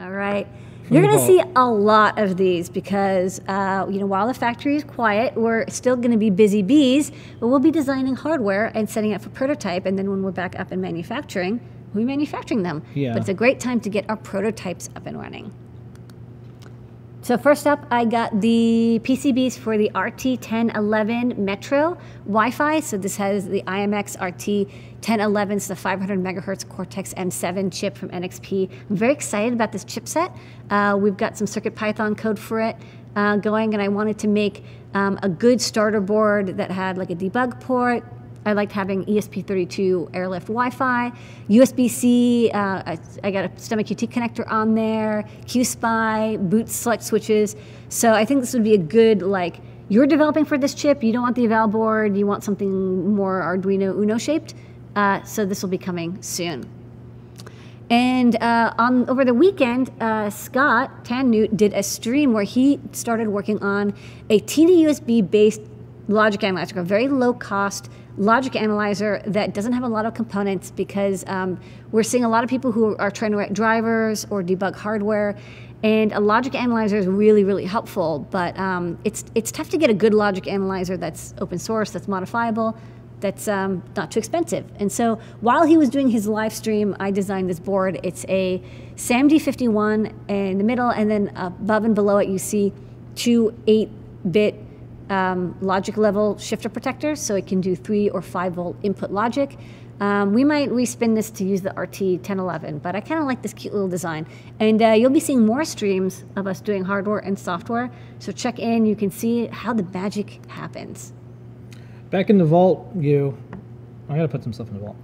All 0.00 0.10
right. 0.10 0.46
You're 0.90 1.02
going 1.02 1.18
to 1.18 1.24
see 1.24 1.40
a 1.54 1.64
lot 1.64 2.18
of 2.18 2.36
these 2.36 2.68
because, 2.68 3.40
uh, 3.46 3.86
you 3.88 4.00
know, 4.00 4.06
while 4.06 4.26
the 4.26 4.34
factory 4.34 4.74
is 4.74 4.82
quiet, 4.82 5.36
we're 5.36 5.64
still 5.68 5.94
going 5.94 6.10
to 6.10 6.16
be 6.16 6.30
busy 6.30 6.62
bees, 6.62 7.12
but 7.38 7.46
we'll 7.46 7.60
be 7.60 7.70
designing 7.70 8.16
hardware 8.16 8.72
and 8.74 8.90
setting 8.90 9.14
up 9.14 9.22
for 9.22 9.28
prototype. 9.28 9.86
And 9.86 9.96
then 9.96 10.10
when 10.10 10.24
we're 10.24 10.32
back 10.32 10.58
up 10.58 10.72
in 10.72 10.80
manufacturing, 10.80 11.60
we'll 11.94 12.02
be 12.02 12.06
manufacturing 12.06 12.64
them. 12.64 12.82
Yeah. 12.94 13.12
But 13.12 13.20
it's 13.20 13.28
a 13.28 13.34
great 13.34 13.60
time 13.60 13.78
to 13.82 13.88
get 13.88 14.08
our 14.10 14.16
prototypes 14.16 14.88
up 14.96 15.06
and 15.06 15.16
running. 15.16 15.52
So 17.22 17.36
first 17.36 17.66
up, 17.66 17.86
I 17.90 18.06
got 18.06 18.40
the 18.40 18.98
PCBs 19.04 19.58
for 19.58 19.76
the 19.76 19.90
RT1011 19.94 21.36
Metro 21.36 21.98
Wi-Fi. 22.24 22.80
So 22.80 22.96
this 22.96 23.16
has 23.16 23.46
the 23.46 23.60
IMX 23.62 24.16
RT1011, 24.16 25.52
it's 25.52 25.68
the 25.68 25.76
500 25.76 26.18
megahertz 26.18 26.66
Cortex 26.66 27.12
M7 27.12 27.70
chip 27.70 27.98
from 27.98 28.08
NXP. 28.08 28.70
I'm 28.88 28.96
very 28.96 29.12
excited 29.12 29.52
about 29.52 29.70
this 29.70 29.84
chipset. 29.84 30.34
Uh, 30.70 30.96
we've 30.98 31.18
got 31.18 31.36
some 31.36 31.46
Circuit 31.46 31.74
Python 31.74 32.14
code 32.14 32.38
for 32.38 32.58
it 32.58 32.76
uh, 33.16 33.36
going, 33.36 33.74
and 33.74 33.82
I 33.82 33.88
wanted 33.88 34.18
to 34.20 34.28
make 34.28 34.64
um, 34.94 35.18
a 35.22 35.28
good 35.28 35.60
starter 35.60 36.00
board 36.00 36.56
that 36.56 36.70
had 36.70 36.96
like 36.96 37.10
a 37.10 37.14
debug 37.14 37.60
port, 37.60 38.02
I 38.44 38.52
liked 38.52 38.72
having 38.72 39.08
E 39.08 39.18
ESP32 39.18 40.14
airlift 40.14 40.46
Wi-Fi, 40.46 41.12
USB-C. 41.48 42.50
Uh, 42.52 42.58
I, 42.58 42.98
I 43.22 43.30
got 43.30 43.44
a 43.44 43.48
STEMMA 43.50 43.84
QT 43.84 44.08
connector 44.10 44.50
on 44.50 44.74
there, 44.74 45.24
QSPI, 45.46 46.48
boot 46.48 46.68
select 46.68 47.02
switches. 47.02 47.56
So 47.88 48.12
I 48.12 48.24
think 48.24 48.40
this 48.40 48.54
would 48.54 48.64
be 48.64 48.74
a 48.74 48.78
good 48.78 49.22
like 49.22 49.60
you're 49.90 50.06
developing 50.06 50.44
for 50.44 50.56
this 50.56 50.72
chip. 50.72 51.02
You 51.02 51.12
don't 51.12 51.22
want 51.22 51.36
the 51.36 51.44
eval 51.44 51.66
board. 51.66 52.16
You 52.16 52.26
want 52.26 52.44
something 52.44 53.14
more 53.14 53.42
Arduino 53.42 53.92
Uno 53.96 54.18
shaped. 54.18 54.54
Uh, 54.94 55.22
so 55.24 55.44
this 55.44 55.62
will 55.62 55.68
be 55.68 55.78
coming 55.78 56.22
soon. 56.22 56.68
And 57.90 58.40
uh, 58.40 58.72
on 58.78 59.10
over 59.10 59.24
the 59.24 59.34
weekend, 59.34 59.90
uh, 60.00 60.30
Scott 60.30 61.04
Tannute 61.04 61.56
did 61.56 61.74
a 61.74 61.82
stream 61.82 62.32
where 62.32 62.44
he 62.44 62.78
started 62.92 63.28
working 63.28 63.60
on 63.64 63.92
a 64.30 64.38
TinyUSB 64.38 65.28
based 65.28 65.62
logic 66.10 66.44
analyzer, 66.44 66.80
a 66.80 66.84
very 66.84 67.08
low 67.08 67.32
cost 67.32 67.90
logic 68.16 68.56
analyzer 68.56 69.22
that 69.26 69.54
doesn't 69.54 69.72
have 69.72 69.82
a 69.82 69.88
lot 69.88 70.04
of 70.04 70.14
components 70.14 70.70
because 70.70 71.24
um, 71.26 71.58
we're 71.90 72.02
seeing 72.02 72.24
a 72.24 72.28
lot 72.28 72.44
of 72.44 72.50
people 72.50 72.72
who 72.72 72.96
are 72.96 73.10
trying 73.10 73.30
to 73.30 73.36
write 73.36 73.52
drivers 73.52 74.26
or 74.30 74.42
debug 74.42 74.74
hardware. 74.74 75.36
And 75.82 76.12
a 76.12 76.20
logic 76.20 76.54
analyzer 76.54 76.98
is 76.98 77.06
really, 77.06 77.42
really 77.42 77.64
helpful, 77.64 78.26
but 78.30 78.58
um, 78.58 78.98
it's 79.04 79.24
it's 79.34 79.50
tough 79.50 79.70
to 79.70 79.78
get 79.78 79.88
a 79.88 79.94
good 79.94 80.12
logic 80.12 80.46
analyzer 80.46 80.98
that's 80.98 81.32
open 81.38 81.58
source, 81.58 81.90
that's 81.90 82.06
modifiable, 82.06 82.76
that's 83.20 83.48
um, 83.48 83.82
not 83.96 84.10
too 84.10 84.18
expensive. 84.18 84.66
And 84.78 84.92
so 84.92 85.18
while 85.40 85.64
he 85.64 85.78
was 85.78 85.88
doing 85.88 86.10
his 86.10 86.28
live 86.28 86.52
stream, 86.52 86.94
I 87.00 87.10
designed 87.10 87.48
this 87.48 87.60
board. 87.60 87.98
It's 88.02 88.26
a 88.28 88.62
SAMD51 88.96 90.12
in 90.28 90.58
the 90.58 90.64
middle, 90.64 90.90
and 90.90 91.10
then 91.10 91.32
above 91.34 91.86
and 91.86 91.94
below 91.94 92.18
it, 92.18 92.28
you 92.28 92.38
see 92.38 92.74
two 93.14 93.54
8 93.66 93.88
bit 94.30 94.54
um, 95.10 95.56
logic 95.60 95.96
level 95.96 96.38
shifter 96.38 96.68
protectors, 96.68 97.20
so 97.20 97.34
it 97.34 97.46
can 97.46 97.60
do 97.60 97.76
3 97.76 98.10
or 98.10 98.22
5 98.22 98.52
volt 98.54 98.76
input 98.82 99.10
logic. 99.10 99.58
Um, 100.00 100.32
we 100.32 100.44
might 100.44 100.70
respin 100.70 101.14
this 101.14 101.30
to 101.32 101.44
use 101.44 101.60
the 101.60 101.70
RT1011, 101.70 102.80
but 102.80 102.96
I 102.96 103.00
kind 103.00 103.20
of 103.20 103.26
like 103.26 103.42
this 103.42 103.52
cute 103.52 103.74
little 103.74 103.88
design. 103.88 104.26
And 104.58 104.80
uh, 104.80 104.92
you'll 104.92 105.10
be 105.10 105.20
seeing 105.20 105.44
more 105.44 105.64
streams 105.64 106.24
of 106.36 106.46
us 106.46 106.62
doing 106.62 106.84
hardware 106.84 107.18
and 107.18 107.38
software. 107.38 107.90
So 108.18 108.32
check 108.32 108.58
in, 108.58 108.86
you 108.86 108.96
can 108.96 109.10
see 109.10 109.48
how 109.48 109.74
the 109.74 109.82
magic 109.82 110.40
happens. 110.46 111.12
Back 112.08 112.30
in 112.30 112.38
the 112.38 112.46
vault, 112.46 112.88
you. 112.96 113.36
I 114.08 114.16
gotta 114.16 114.28
put 114.28 114.42
some 114.42 114.54
stuff 114.54 114.68
in 114.68 114.74
the 114.74 114.80
vault. 114.80 114.96